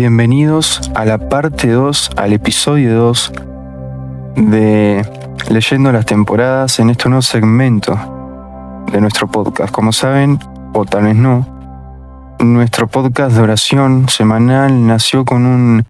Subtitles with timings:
[0.00, 3.32] Bienvenidos a la parte 2, al episodio 2
[4.34, 5.06] de
[5.50, 8.00] Leyendo las temporadas en este nuevo segmento
[8.90, 9.70] de nuestro podcast.
[9.70, 10.38] Como saben,
[10.72, 11.46] o tal vez no,
[12.38, 15.84] nuestro podcast de oración semanal nació con un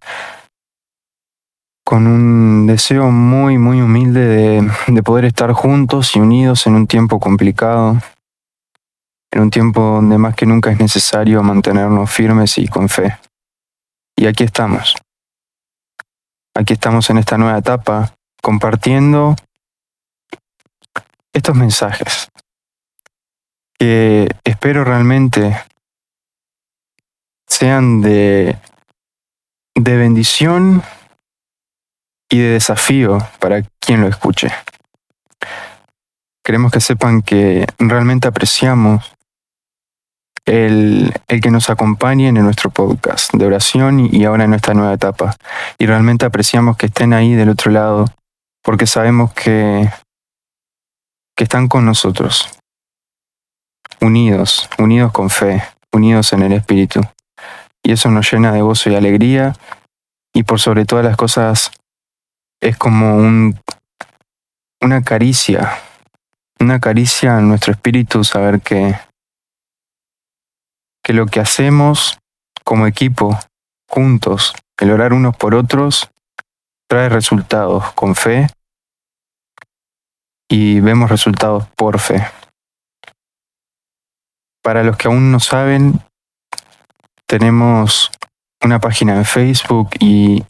[1.85, 6.89] con un deseo muy, muy humilde de, de poder estar juntos y unidos en un
[6.89, 7.97] tiempo complicado,
[9.31, 13.17] en un tiempo donde más que nunca es necesario mantenernos firmes y con fe.
[14.21, 14.95] Y aquí estamos.
[16.55, 19.35] Aquí estamos en esta nueva etapa compartiendo
[21.33, 22.29] estos mensajes
[23.79, 25.59] que espero realmente
[27.49, 28.59] sean de,
[29.75, 30.83] de bendición
[32.29, 34.53] y de desafío para quien lo escuche.
[36.45, 39.17] Queremos que sepan que realmente apreciamos
[40.51, 44.95] el, el, que nos acompañen en nuestro podcast de oración y ahora en esta nueva
[44.95, 45.37] etapa.
[45.79, 48.07] Y realmente apreciamos que estén ahí del otro lado,
[48.63, 49.89] porque sabemos que,
[51.37, 52.49] que están con nosotros,
[54.01, 55.63] unidos, unidos con fe,
[55.93, 57.01] unidos en el Espíritu.
[57.85, 59.55] Y eso nos llena de gozo y alegría,
[60.35, 61.71] y por sobre todas las cosas
[62.61, 63.59] es como un,
[64.81, 65.79] una caricia,
[66.59, 68.97] una caricia en nuestro espíritu saber que
[71.03, 72.19] que lo que hacemos
[72.65, 73.39] como equipo,
[73.89, 76.11] juntos, el orar unos por otros,
[76.89, 78.49] trae resultados con fe
[80.49, 82.27] y vemos resultados por fe.
[84.63, 86.01] Para los que aún no saben,
[87.27, 88.11] tenemos
[88.63, 90.45] una página en Facebook y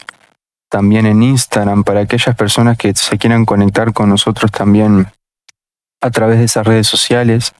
[0.71, 5.07] también en Instagram para aquellas personas que se quieran conectar con nosotros también
[6.01, 7.53] a través de esas redes sociales.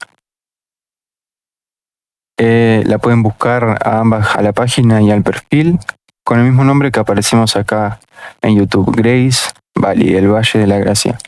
[2.43, 5.77] Eh, la pueden buscar a ambas, a la página y al perfil,
[6.23, 7.99] con el mismo nombre que aparecemos acá
[8.41, 11.19] en YouTube, Grace Valley, el Valle de la Gracia.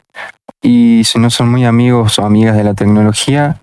[0.63, 3.61] Y si no son muy amigos o amigas de la tecnología,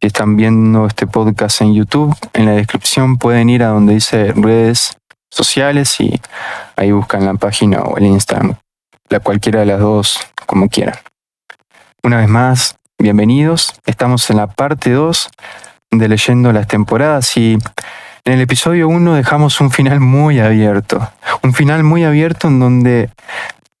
[0.00, 4.32] si están viendo este podcast en YouTube, en la descripción pueden ir a donde dice
[4.36, 4.96] redes
[5.28, 6.20] sociales y
[6.76, 8.54] ahí buscan la página o el Instagram,
[9.08, 10.94] la cualquiera de las dos, como quieran.
[12.04, 13.74] Una vez más, bienvenidos.
[13.86, 15.30] Estamos en la parte 2
[15.90, 17.58] de leyendo las temporadas y
[18.24, 21.10] en el episodio 1 dejamos un final muy abierto,
[21.42, 23.10] un final muy abierto en donde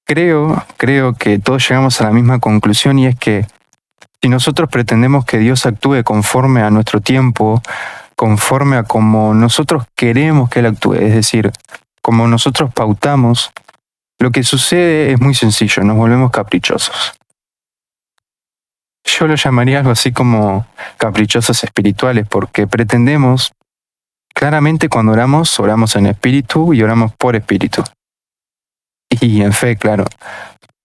[0.04, 3.46] creo, creo que todos llegamos a la misma conclusión y es que
[4.22, 7.60] si nosotros pretendemos que Dios actúe conforme a nuestro tiempo,
[8.14, 11.52] conforme a como nosotros queremos que Él actúe, es decir,
[12.00, 13.52] como nosotros pautamos,
[14.18, 17.14] lo que sucede es muy sencillo, nos volvemos caprichosos
[19.06, 20.66] yo lo llamaría algo así como
[20.98, 23.52] caprichosos espirituales, porque pretendemos,
[24.34, 27.82] claramente cuando oramos, oramos en espíritu y oramos por espíritu.
[29.08, 30.04] Y en fe, claro.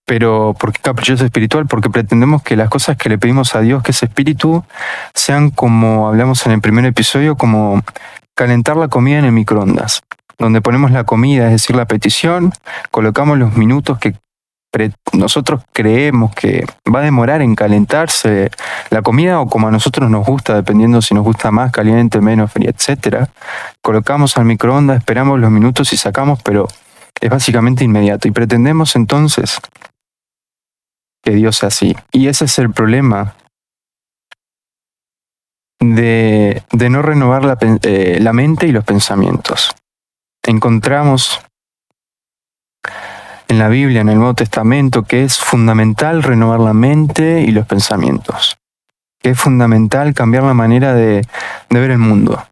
[0.06, 1.66] Pero ¿por qué caprichoso espiritual?
[1.66, 4.64] Porque pretendemos que las cosas que le pedimos a Dios, que es espíritu,
[5.14, 7.82] sean como hablamos en el primer episodio, como
[8.34, 10.02] calentar la comida en el microondas
[10.42, 12.52] donde ponemos la comida, es decir, la petición,
[12.90, 14.14] colocamos los minutos que
[15.12, 18.50] nosotros creemos que va a demorar en calentarse
[18.90, 22.52] la comida o como a nosotros nos gusta, dependiendo si nos gusta más caliente, menos
[22.52, 23.28] fría, etc.
[23.82, 26.68] Colocamos al microondas, esperamos los minutos y sacamos, pero
[27.20, 28.28] es básicamente inmediato.
[28.28, 29.58] Y pretendemos entonces
[31.22, 31.94] que Dios sea así.
[32.10, 33.34] Y ese es el problema
[35.80, 39.74] de, de no renovar la, eh, la mente y los pensamientos.
[40.44, 41.40] Encontramos
[43.52, 47.66] en la Biblia, en el Nuevo Testamento, que es fundamental renovar la mente y los
[47.66, 48.56] pensamientos,
[49.20, 51.26] que es fundamental cambiar la manera de,
[51.68, 52.42] ver el mundo,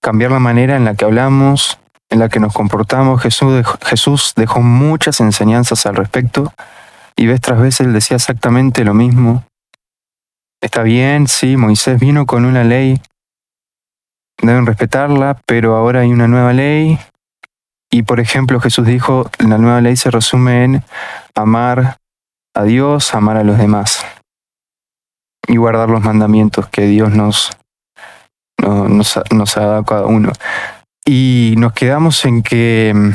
[0.00, 3.20] cambiar la manera en la que hablamos, en la que nos comportamos.
[3.20, 6.50] Jesús dejó, Jesús dejó muchas enseñanzas al respecto
[7.14, 9.44] y vez tras vez él decía exactamente lo mismo.
[10.62, 13.02] Está bien, sí, Moisés vino con una ley,
[14.40, 16.98] deben respetarla, pero ahora hay una nueva ley
[17.96, 20.82] y por ejemplo, Jesús dijo, la nueva ley se resume en
[21.34, 21.96] amar
[22.54, 24.04] a Dios, amar a los demás
[25.48, 27.52] y guardar los mandamientos que Dios nos,
[28.58, 30.30] nos, nos ha dado cada uno.
[31.06, 33.10] Y nos quedamos en que mm,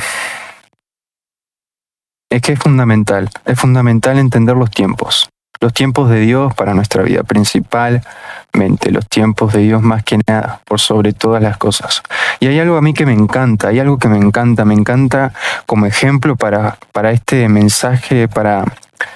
[2.32, 5.30] es que es fundamental, es fundamental entender los tiempos
[5.62, 10.60] los tiempos de Dios para nuestra vida, principalmente los tiempos de Dios más que nada,
[10.66, 12.02] por sobre todas las cosas.
[12.40, 15.34] Y hay algo a mí que me encanta, hay algo que me encanta, me encanta
[15.68, 18.66] como ejemplo para, para este mensaje, para,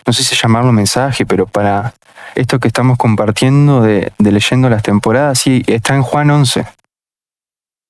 [0.06, 1.94] no sé si llamarlo mensaje, pero para
[2.36, 6.64] esto que estamos compartiendo de, de leyendo las temporadas, y está en Juan 11.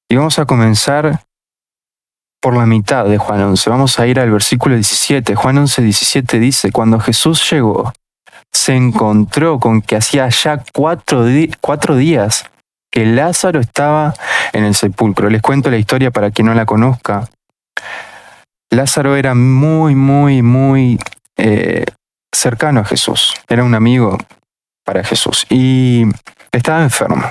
[0.07, 1.19] Y vamos a comenzar
[2.39, 3.69] por la mitad de Juan 11.
[3.69, 5.35] Vamos a ir al versículo 17.
[5.35, 7.91] Juan 11, 17 dice, cuando Jesús llegó,
[8.53, 12.45] se encontró con que hacía ya cuatro, días
[12.91, 14.13] que Lázaro estaba
[14.53, 15.29] en el sepulcro.
[15.29, 17.29] Les cuento la historia para quien no la conozca.
[18.71, 20.99] Lázaro era muy, muy, muy
[21.37, 21.85] eh,
[22.33, 23.33] cercano a Jesús.
[23.47, 24.17] Era un amigo
[24.85, 25.45] para Jesús.
[25.49, 26.05] Y
[26.51, 27.23] estaba enfermo.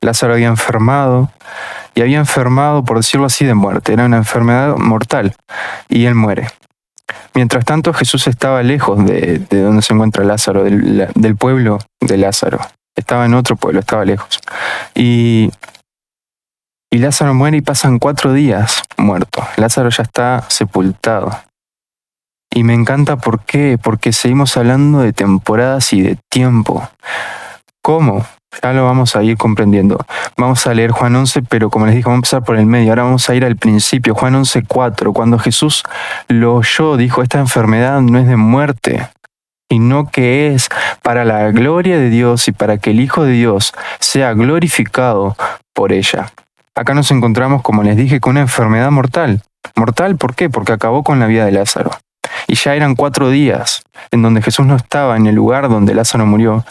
[0.00, 1.30] Lázaro había enfermado
[1.94, 3.92] y había enfermado, por decirlo así, de muerte.
[3.92, 5.34] Era una enfermedad mortal
[5.88, 6.48] y él muere.
[7.36, 12.58] Mientras tanto, Jesús estaba lejos de, donde se encuentra Lázaro, del, del, pueblo de Lázaro.
[12.96, 14.40] Estaba en otro pueblo, estaba lejos.
[14.94, 15.50] Y,
[16.90, 19.46] y Lázaro muere y pasan cuatro días muerto.
[19.58, 21.38] Lázaro ya está sepultado.
[22.54, 26.88] Y me encanta por qué, porque seguimos hablando de temporadas y de tiempo.
[27.82, 28.24] ¿Cómo?
[28.62, 30.04] Ya lo vamos a ir comprendiendo.
[30.36, 32.90] Vamos a leer Juan 11, pero como les dije, vamos a empezar por el medio.
[32.90, 34.14] Ahora vamos a ir al principio.
[34.14, 35.12] Juan 11, 4.
[35.12, 35.84] Cuando Jesús
[36.28, 39.08] lo oyó, dijo, esta enfermedad no es de muerte,
[39.70, 40.68] sino que es
[41.02, 45.36] para la gloria de Dios y para que el Hijo de Dios sea glorificado
[45.74, 46.32] por ella.
[46.74, 49.42] Acá nos encontramos, como les dije, con una enfermedad mortal.
[49.74, 50.50] ¿Mortal por qué?
[50.50, 51.90] Porque acabó con la vida de Lázaro.
[52.46, 56.26] Y ya eran cuatro días en donde Jesús no estaba en el lugar donde Lázaro
[56.26, 56.64] murió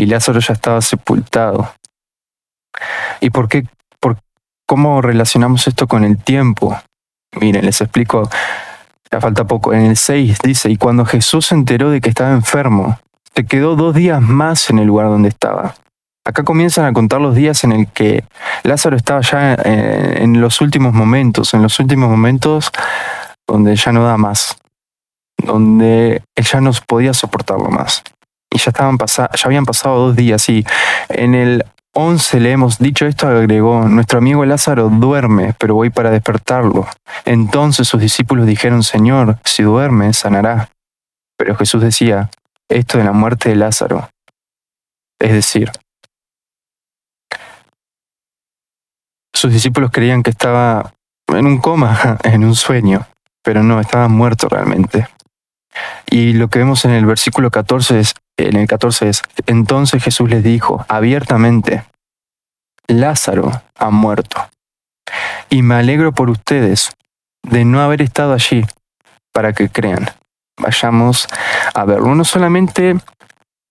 [0.00, 1.74] y Lázaro ya estaba sepultado.
[3.20, 3.66] ¿Y por qué?
[4.00, 4.16] Por,
[4.66, 6.74] ¿Cómo relacionamos esto con el tiempo?
[7.38, 8.30] Miren, les explico,
[9.12, 9.74] ya falta poco.
[9.74, 12.98] En el 6 dice, y cuando Jesús se enteró de que estaba enfermo,
[13.34, 15.74] se quedó dos días más en el lugar donde estaba.
[16.24, 18.24] Acá comienzan a contar los días en el que
[18.62, 22.70] Lázaro estaba ya en, en los últimos momentos, en los últimos momentos
[23.46, 24.56] donde ya no da más,
[25.36, 28.02] donde él ya no podía soportarlo más
[28.50, 30.64] y ya, estaban ya habían pasado dos días y
[31.08, 36.10] en el 11 le hemos dicho esto, agregó, nuestro amigo Lázaro duerme, pero voy para
[36.10, 36.86] despertarlo.
[37.24, 40.70] Entonces sus discípulos dijeron, Señor, si duerme, sanará.
[41.36, 42.30] Pero Jesús decía,
[42.68, 44.08] esto de la muerte de Lázaro.
[45.18, 45.72] Es decir,
[49.34, 50.92] sus discípulos creían que estaba
[51.28, 53.06] en un coma, en un sueño,
[53.42, 55.08] pero no, estaba muerto realmente.
[56.10, 58.14] Y lo que vemos en el versículo 14 es,
[58.48, 61.84] en el 14 es, entonces Jesús les dijo abiertamente,
[62.86, 64.48] Lázaro ha muerto.
[65.48, 66.92] Y me alegro por ustedes
[67.42, 68.64] de no haber estado allí
[69.32, 70.10] para que crean.
[70.58, 71.26] Vayamos
[71.74, 72.14] a verlo.
[72.14, 72.96] No solamente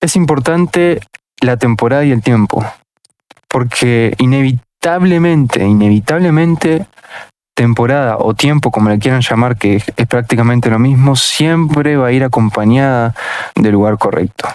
[0.01, 0.99] es importante
[1.41, 2.65] la temporada y el tiempo,
[3.47, 6.85] porque inevitablemente, inevitablemente
[7.59, 12.11] temporada o tiempo, como le quieran llamar, que es prácticamente lo mismo, siempre va a
[12.13, 13.13] ir acompañada
[13.53, 14.47] del lugar correcto.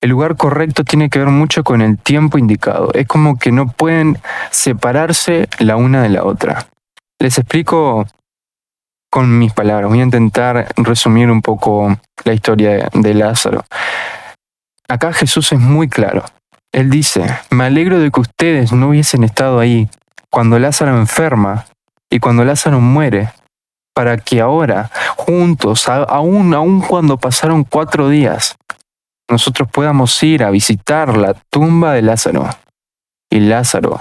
[0.00, 2.94] El lugar correcto tiene que ver mucho con el tiempo indicado.
[2.94, 4.16] Es como que no pueden
[4.50, 6.68] separarse la una de la otra.
[7.20, 8.06] Les explico
[9.10, 9.90] con mis palabras.
[9.90, 11.94] Voy a intentar resumir un poco
[12.24, 13.66] la historia de Lázaro.
[14.88, 16.24] Acá Jesús es muy claro.
[16.72, 19.90] Él dice, me alegro de que ustedes no hubiesen estado ahí
[20.30, 21.66] cuando Lázaro enferma
[22.10, 23.32] y cuando Lázaro muere,
[23.94, 28.56] para que ahora, juntos, aún, aún cuando pasaron cuatro días,
[29.28, 32.48] nosotros podamos ir a visitar la tumba de Lázaro.
[33.30, 34.00] Y Lázaro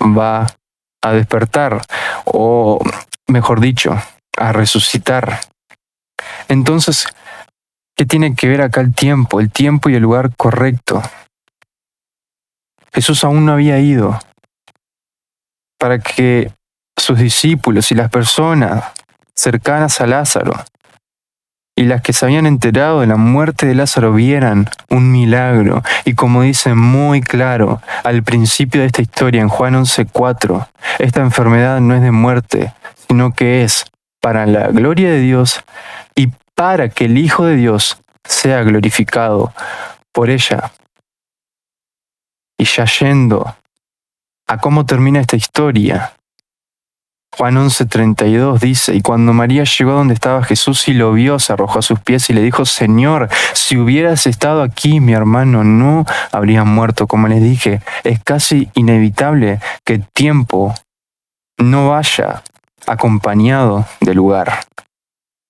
[0.00, 0.46] va
[1.02, 1.80] a despertar,
[2.24, 2.80] o
[3.28, 3.96] mejor dicho,
[4.36, 5.40] a resucitar.
[6.48, 7.06] Entonces,
[7.96, 9.40] ¿qué tiene que ver acá el tiempo?
[9.40, 11.00] El tiempo y el lugar correcto.
[12.92, 14.18] Jesús aún no había ido
[15.78, 16.50] para que
[16.96, 18.84] sus discípulos y las personas
[19.34, 20.54] cercanas a Lázaro
[21.78, 25.82] y las que se habían enterado de la muerte de Lázaro vieran un milagro.
[26.06, 31.80] Y como dice muy claro al principio de esta historia en Juan 11:4, esta enfermedad
[31.80, 32.72] no es de muerte,
[33.06, 33.84] sino que es
[34.20, 35.62] para la gloria de Dios
[36.14, 39.52] y para que el Hijo de Dios sea glorificado
[40.12, 40.72] por ella.
[42.58, 43.54] Y ya yendo
[44.46, 46.14] a cómo termina esta historia,
[47.34, 51.80] Juan 11:32 dice, y cuando María llegó donde estaba Jesús y lo vio, se arrojó
[51.80, 56.64] a sus pies y le dijo, Señor, si hubieras estado aquí, mi hermano no habría
[56.64, 57.06] muerto.
[57.06, 60.74] Como les dije, es casi inevitable que tiempo
[61.58, 62.42] no vaya
[62.86, 64.60] acompañado del lugar.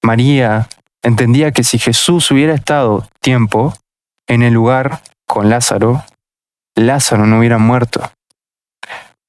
[0.02, 0.68] María
[1.02, 3.74] entendía que si Jesús hubiera estado tiempo
[4.26, 6.04] en el lugar con Lázaro,
[6.74, 8.10] Lázaro no hubiera muerto.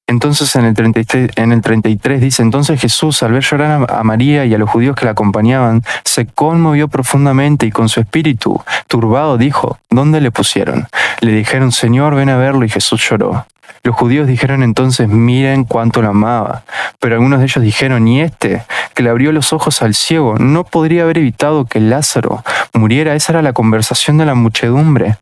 [0.08, 4.46] Entonces en el, 33, en el 33 dice, entonces Jesús al ver llorar a María
[4.46, 9.36] y a los judíos que la acompañaban, se conmovió profundamente y con su espíritu turbado
[9.36, 10.88] dijo, ¿dónde le pusieron?
[11.20, 13.44] Le dijeron, Señor, ven a verlo y Jesús lloró.
[13.82, 16.64] Los judíos dijeron entonces, miren cuánto lo amaba.
[17.00, 18.62] Pero algunos de ellos dijeron, y este,
[18.94, 23.14] que le abrió los ojos al ciego, no podría haber evitado que Lázaro muriera.
[23.14, 25.18] Esa era la conversación de la muchedumbre.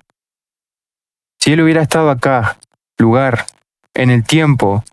[1.40, 2.56] Si él hubiera estado acá,
[2.98, 3.46] lugar,
[3.96, 4.84] en el tiempo,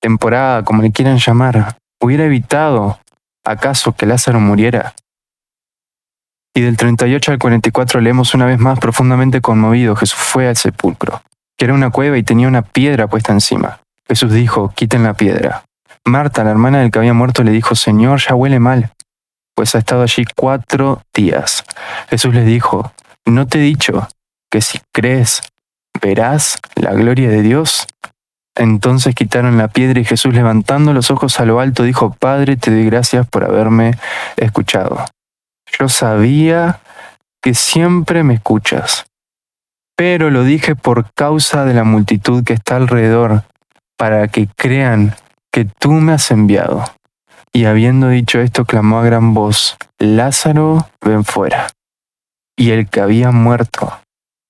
[0.00, 2.98] temporada, como le quieran llamar, hubiera evitado
[3.44, 4.94] acaso que Lázaro muriera.
[6.54, 11.22] Y del 38 al 44 leemos una vez más profundamente conmovido, Jesús fue al sepulcro,
[11.56, 13.80] que era una cueva y tenía una piedra puesta encima.
[14.06, 15.64] Jesús dijo, quiten la piedra.
[16.04, 18.92] Marta, la hermana del que había muerto, le dijo, Señor, ya huele mal,
[19.54, 21.64] pues ha estado allí cuatro días.
[22.08, 22.92] Jesús le dijo,
[23.26, 24.08] ¿no te he dicho
[24.50, 25.42] que si crees
[26.00, 27.86] verás la gloria de Dios.
[28.56, 32.70] Entonces quitaron la piedra y Jesús levantando los ojos a lo alto dijo, Padre, te
[32.70, 33.96] doy gracias por haberme
[34.36, 35.04] escuchado.
[35.78, 36.80] Yo sabía
[37.40, 39.06] que siempre me escuchas,
[39.96, 43.44] pero lo dije por causa de la multitud que está alrededor,
[43.96, 45.14] para que crean
[45.52, 46.84] que tú me has enviado.
[47.52, 51.68] Y habiendo dicho esto, clamó a gran voz, Lázaro, ven fuera.
[52.56, 54.00] Y el que había muerto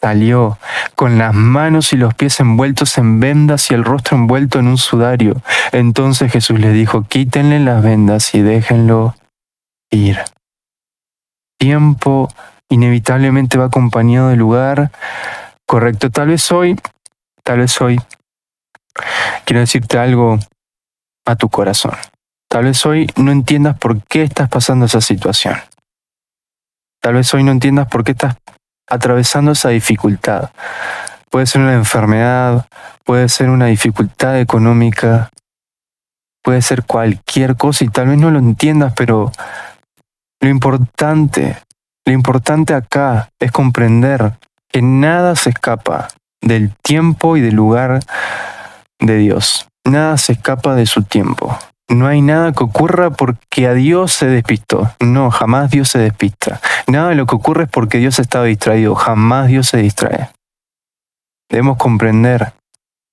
[0.00, 0.59] Salió
[0.95, 4.78] con las manos y los pies envueltos en vendas y el rostro envuelto en un
[4.78, 5.43] sudario.
[5.73, 9.17] Entonces Jesús le dijo, quítenle las vendas y déjenlo
[9.90, 10.19] ir.
[11.59, 12.28] Tiempo
[12.69, 14.93] inevitablemente va acompañado del lugar
[15.67, 16.11] correcto.
[16.11, 16.78] Tal vez hoy,
[17.43, 18.00] tal vez hoy,
[19.45, 20.38] quiero decirte algo
[21.26, 21.95] a tu corazón.
[22.49, 25.57] Tal vez hoy no entiendas por qué estás pasando esa situación.
[27.00, 28.37] Tal vez hoy no entiendas por qué estás
[28.88, 30.50] atravesando esa dificultad.
[31.30, 32.66] Puede ser una enfermedad,
[33.04, 35.30] puede ser una dificultad económica,
[36.42, 39.30] puede ser cualquier cosa y tal vez no lo entiendas, pero
[40.40, 41.59] lo importante,
[42.07, 44.33] lo importante acá es comprender
[44.71, 46.09] que nada se escapa
[46.40, 48.00] del tiempo y del lugar
[49.00, 49.68] de Dios.
[49.85, 51.59] Nada se escapa de su tiempo.
[51.88, 54.92] No hay nada que ocurra porque a Dios se despistó.
[55.00, 56.61] No, jamás Dios se despista.
[56.87, 58.95] Nada de lo que ocurre es porque Dios estado distraído.
[58.95, 60.30] Jamás Dios se distrae.
[61.49, 62.52] Debemos comprender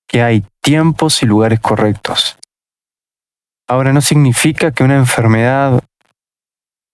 [0.07, 2.37] que hay tiempos y lugares correctos.
[3.67, 5.81] Ahora no significa que una enfermedad,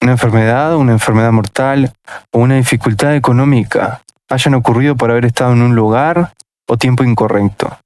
[0.01, 1.93] una enfermedad, una enfermedad mortal
[2.31, 6.33] o una dificultad económica hayan ocurrido por haber estado en un lugar
[6.67, 7.77] o tiempo incorrecto.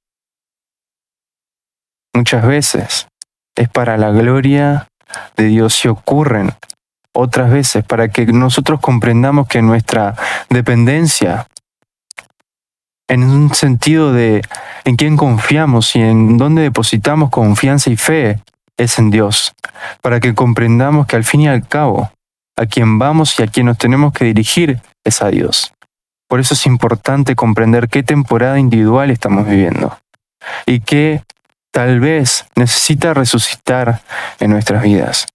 [2.14, 3.08] Muchas veces
[3.56, 4.88] es para la gloria
[5.36, 6.52] de Dios si ocurren
[7.12, 10.14] otras veces, para que nosotros comprendamos que nuestra
[10.50, 11.46] dependencia,
[13.08, 14.42] en un sentido de
[14.84, 18.40] en quién confiamos y en dónde depositamos confianza y fe,
[18.76, 19.54] es en Dios,
[20.02, 22.10] para que comprendamos que al fin y al cabo,
[22.58, 25.72] a quien vamos y a quien nos tenemos que dirigir es a Dios.
[26.28, 29.96] Por eso es importante comprender qué temporada individual estamos viviendo
[30.66, 31.22] y qué
[31.76, 34.00] tal vez necesita resucitar
[34.40, 35.26] en nuestras vidas.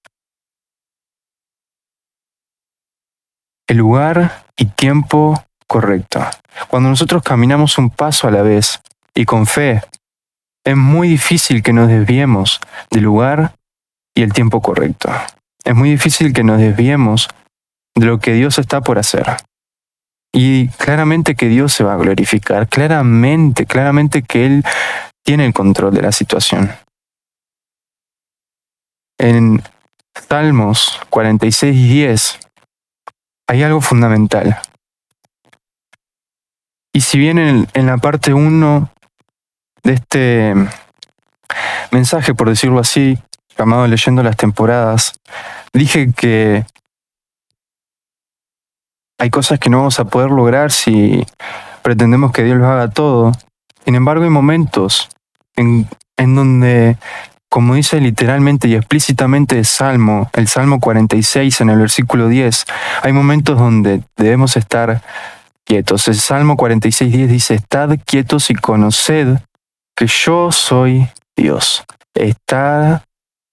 [3.67, 6.25] El lugar y tiempo correcto.
[6.67, 8.81] Cuando nosotros caminamos un paso a la vez
[9.13, 9.83] y con fe,
[10.65, 13.53] es muy difícil que nos desviemos del lugar
[14.15, 15.11] y el tiempo correcto.
[15.63, 17.29] Es muy difícil que nos desviemos
[17.93, 19.27] de lo que Dios está por hacer.
[20.33, 24.63] Y claramente que Dios se va a glorificar, claramente, claramente que Él
[25.23, 26.71] tiene el control de la situación.
[29.19, 29.61] En
[30.27, 32.39] Salmos 46 y 10
[33.47, 34.59] hay algo fundamental.
[36.93, 38.91] Y si bien en, la parte 1
[39.83, 40.53] de este
[41.91, 43.17] mensaje, por decirlo así,
[43.57, 45.13] llamado Leyendo las temporadas,
[45.73, 46.65] dije que
[49.19, 51.25] hay cosas que no vamos a poder lograr si
[51.81, 53.31] pretendemos que Dios lo haga todo.
[53.85, 55.09] Sin embargo, hay momentos
[55.55, 56.97] en, donde,
[57.49, 62.65] como dice literalmente y explícitamente el Salmo, el Salmo 46 en el versículo 10,
[63.01, 65.01] hay momentos donde debemos estar
[65.65, 66.07] quietos.
[66.07, 69.37] El Salmo 46, 10 dice, estad quietos y conoced
[69.95, 71.83] que yo soy Dios.
[72.13, 73.03] Estad,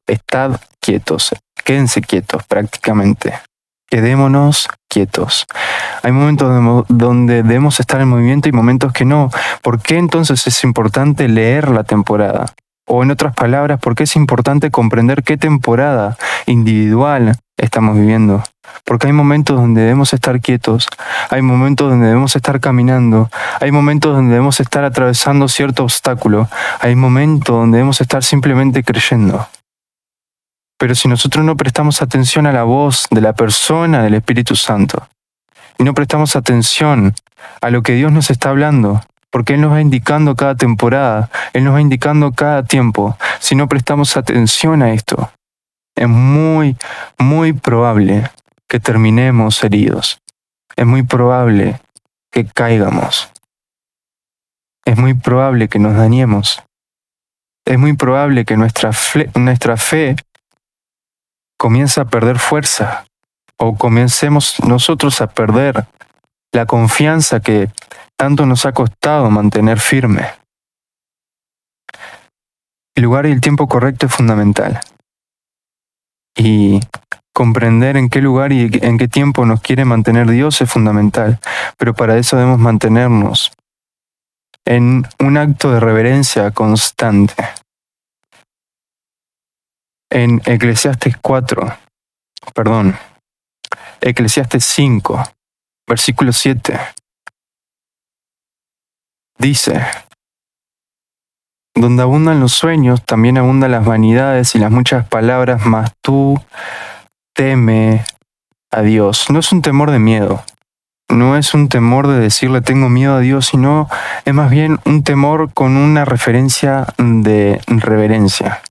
[0.06, 3.34] estad quietos, quédense quietos prácticamente.
[3.90, 5.46] Quedémonos quietos.
[6.02, 9.30] Hay momentos donde debemos estar en movimiento y momentos que no.
[9.62, 12.46] ¿Por qué entonces es importante leer la temporada?
[12.86, 16.16] O en otras palabras, porque es importante comprender qué temporada
[16.46, 18.42] individual estamos viviendo.
[18.84, 20.86] Porque hay momentos donde debemos estar quietos,
[21.30, 23.30] hay momentos donde debemos estar caminando,
[23.60, 26.48] hay momentos donde debemos estar atravesando cierto obstáculo,
[26.80, 29.46] hay momentos donde debemos estar simplemente creyendo.
[30.78, 35.08] Pero si nosotros no prestamos atención a la voz de la persona del Espíritu Santo,
[35.76, 37.14] y no prestamos atención
[37.60, 41.64] a lo que Dios nos está hablando, porque Él nos va indicando cada temporada, Él
[41.64, 43.16] nos va indicando cada tiempo.
[43.40, 45.30] Si no prestamos atención a esto,
[45.94, 46.76] es muy,
[47.18, 48.30] muy probable
[48.68, 50.20] que terminemos heridos.
[50.76, 51.80] Es muy probable
[52.30, 53.30] que caigamos.
[54.84, 56.62] Es muy probable que nos dañemos.
[57.64, 60.16] Es muy probable que nuestra fe, nuestra fe
[61.58, 63.04] comience a perder fuerza
[63.58, 65.86] o comencemos nosotros a perder
[66.52, 67.68] la confianza que
[68.16, 70.26] tanto nos ha costado mantener firme.
[72.94, 74.80] El lugar y el tiempo correcto es fundamental.
[76.36, 76.80] Y
[77.32, 81.38] comprender en qué lugar y en qué tiempo nos quiere mantener Dios es fundamental,
[81.76, 83.52] pero para eso debemos mantenernos
[84.64, 87.44] en un acto de reverencia constante.
[90.10, 91.76] En Eclesiastes 4,
[92.54, 92.96] perdón,
[94.00, 95.22] Eclesiastes 5,
[95.86, 96.80] versículo 7,
[99.38, 99.86] dice,
[101.74, 106.40] donde abundan los sueños, también abundan las vanidades y las muchas palabras, mas tú
[107.34, 108.04] teme
[108.70, 109.30] a Dios.
[109.30, 110.42] No es un temor de miedo,
[111.10, 113.88] no es un temor de decirle tengo miedo a Dios, sino
[114.24, 118.62] es más bien un temor con una referencia de reverencia.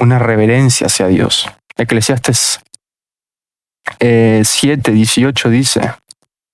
[0.00, 1.46] Una reverencia hacia Dios.
[1.76, 2.60] Eclesiastes
[3.98, 5.94] 7, 18 dice,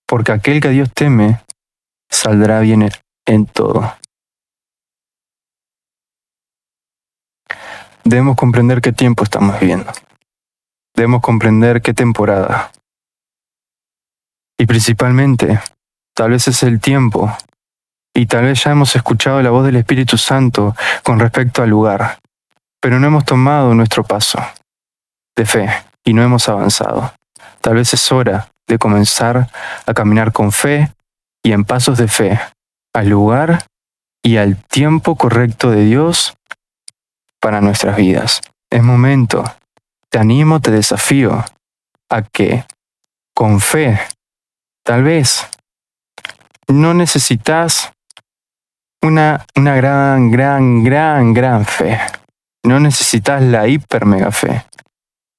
[0.07, 1.41] porque aquel que a Dios teme
[2.11, 2.91] saldrá bien
[3.25, 3.97] en todo.
[8.03, 9.93] Debemos comprender qué tiempo estamos viviendo.
[10.95, 12.73] Debemos comprender qué temporada.
[14.59, 15.61] Y principalmente,
[16.15, 17.37] tal vez es el tiempo,
[18.15, 20.75] y tal vez ya hemos escuchado la voz del Espíritu Santo
[21.05, 22.19] con respecto al lugar,
[22.87, 24.39] pero no hemos tomado nuestro paso
[25.35, 25.69] de fe
[26.05, 27.13] y no hemos avanzado.
[27.61, 29.51] Tal vez es hora de comenzar
[29.85, 30.93] a caminar con fe
[31.43, 32.39] y en pasos de fe
[32.95, 33.67] al lugar
[34.23, 36.37] y al tiempo correcto de Dios
[37.41, 38.41] para nuestras vidas.
[38.71, 39.43] Es momento,
[40.09, 41.45] te animo, te desafío
[42.09, 42.67] a que
[43.35, 43.99] con fe,
[44.85, 45.45] tal vez,
[46.69, 47.91] no necesitas
[49.03, 51.99] una, una gran, gran, gran, gran fe.
[52.67, 54.65] No necesitas la hiper mega fe.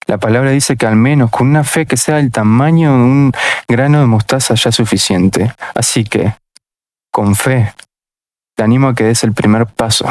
[0.06, 3.32] La palabra dice que al menos con una fe que sea del tamaño de un
[3.68, 5.54] grano de mostaza ya es suficiente.
[5.76, 6.36] Así que,
[7.12, 7.74] con fe,
[8.56, 10.06] te animo a que des el primer paso.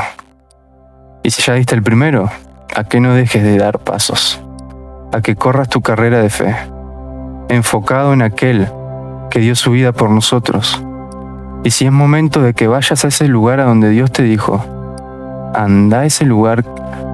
[1.22, 2.30] Y si ya diste el primero,
[2.74, 4.38] a que no dejes de dar pasos.
[5.10, 6.54] A que corras tu carrera de fe,
[7.48, 8.70] enfocado en aquel
[9.30, 10.84] que dio su vida por nosotros.
[11.64, 14.62] Y si es momento de que vayas a ese lugar a donde Dios te dijo,
[15.56, 16.64] anda a ese lugar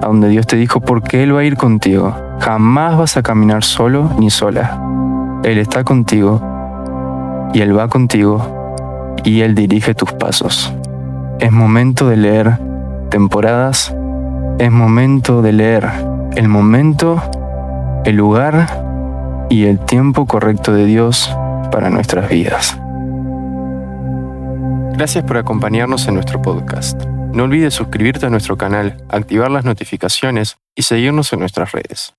[0.01, 2.15] a donde Dios te dijo porque Él va a ir contigo.
[2.39, 4.79] Jamás vas a caminar solo ni sola.
[5.43, 6.41] Él está contigo
[7.53, 10.73] y Él va contigo y Él dirige tus pasos.
[11.39, 12.59] Es momento de leer
[13.09, 13.95] temporadas,
[14.59, 15.89] es momento de leer
[16.35, 17.21] el momento,
[18.05, 18.67] el lugar
[19.49, 21.35] y el tiempo correcto de Dios
[21.71, 22.79] para nuestras vidas.
[24.93, 27.03] Gracias por acompañarnos en nuestro podcast.
[27.33, 32.11] No olvides suscribirte a nuestro canal, activar las notificaciones y seguirnos en nuestras redes.